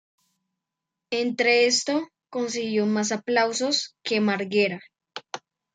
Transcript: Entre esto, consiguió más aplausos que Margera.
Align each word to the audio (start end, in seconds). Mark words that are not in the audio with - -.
Entre 1.11 1.67
esto, 1.67 2.07
consiguió 2.31 2.87
más 2.87 3.11
aplausos 3.11 3.95
que 4.01 4.19
Margera. 4.19 4.79